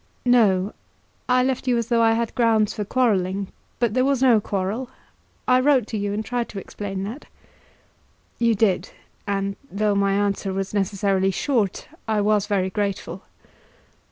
[0.25, 0.73] "No;
[1.29, 4.89] I left you as though I had grounds for quarrelling; but there was no quarrel.
[5.47, 7.25] I wrote to you, and tried to explain that."
[8.39, 8.89] "You did;
[9.27, 13.21] and though my answer was necessarily short, I was very grateful."